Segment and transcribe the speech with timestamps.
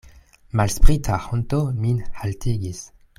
[0.61, 2.83] Malsprita honto min haltigis.